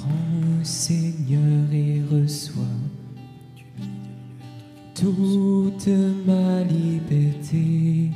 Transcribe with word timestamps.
Prends, 0.00 0.64
Seigneur, 0.64 1.70
et 1.72 2.02
reçois 2.10 2.64
toute 4.94 5.88
ma 6.26 6.62
liberté, 6.62 8.10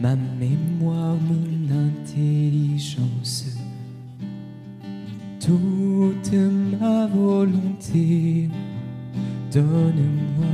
ma 0.00 0.16
mémoire, 0.16 1.16
mon 1.16 1.68
intelligence, 1.88 3.58
toute 5.38 6.32
ma 6.80 7.06
volonté. 7.08 8.48
Donne-moi, 9.52 10.46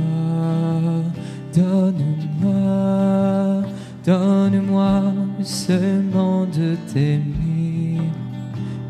donne-moi, 1.53 2.53
donne-moi 4.05 5.13
seulement 5.41 6.45
de 6.47 6.75
t'aimer. 6.91 7.54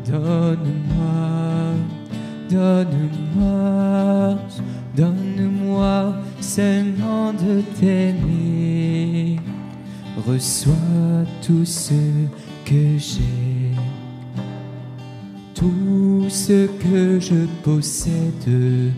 Donne-moi, 0.08 1.74
donne-moi, 2.48 4.38
donne-moi 4.96 6.14
seulement 6.40 7.32
de 7.32 7.60
t'aimer. 7.80 9.40
Reçois 10.24 10.74
tout 11.44 11.64
ce 11.64 11.94
que 12.64 12.96
j'ai, 12.96 13.74
tout 15.54 16.26
ce 16.28 16.66
que 16.66 17.18
je 17.18 17.46
possède. 17.64 18.92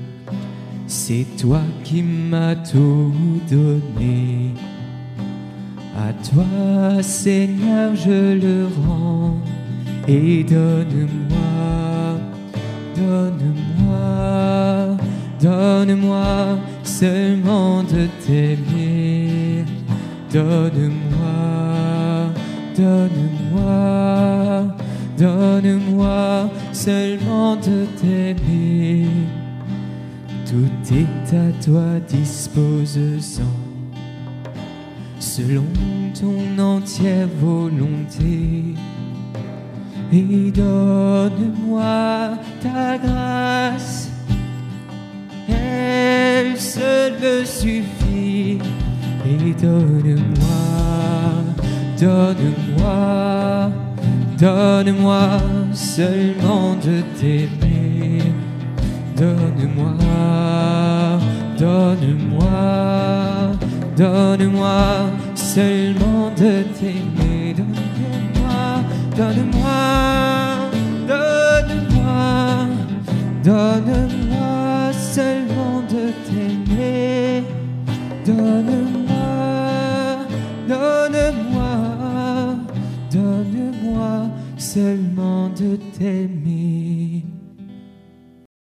C'est 0.87 1.27
toi 1.41 1.63
qui 1.85 2.03
m'as 2.03 2.57
tout 2.57 3.15
donné. 3.51 4.53
À 5.97 6.13
toi, 6.13 7.03
Seigneur, 7.03 7.97
je 7.97 8.35
le 8.39 8.67
rends. 8.87 9.39
Et 10.11 10.43
donne-moi, 10.43 12.17
donne-moi, 12.97 14.97
donne-moi 15.39 16.59
seulement 16.83 17.83
de 17.83 18.09
t'aimer. 18.25 19.67
Donne-moi, 20.33 22.33
donne-moi, 22.75 24.75
donne-moi 25.19 26.49
seulement 26.73 27.57
de 27.57 27.85
t'aimer. 28.01 29.05
Tout 30.47 30.95
est 30.95 31.37
à 31.37 31.53
toi 31.63 32.01
disposant, 32.09 33.43
selon 35.19 35.67
ton 36.19 36.59
entière 36.59 37.29
volonté. 37.39 38.68
Et 40.11 40.51
donne-moi 40.51 42.31
ta 42.63 42.97
grâce, 42.97 44.09
elle 45.47 46.57
seule 46.57 47.13
me 47.21 47.45
suffit. 47.45 48.59
Et 49.27 49.53
donne-moi, 49.61 50.49
donne-moi, 52.01 53.71
donne-moi 54.39 55.29
seulement 55.75 56.75
de 56.77 57.03
t'aimer. 57.21 58.23
Donne-moi, 59.15 59.93
donne-moi, 61.59 62.49
donne-moi 63.95 65.11
seulement 65.35 66.31
de 66.35 66.63
t'aimer. 66.79 67.57
Donne-moi, 69.19 70.71
donne-moi, 71.09 72.69
donne-moi, 73.43 74.93
seulement 74.93 75.83
de 75.91 76.13
t'aimer. 76.25 77.43
Donne-moi, 78.25 79.19
donne-moi, 80.69 81.73
donne-moi 83.11 84.31
seulement 84.57 85.49
de 85.49 85.75
t'aimer. 85.99 87.25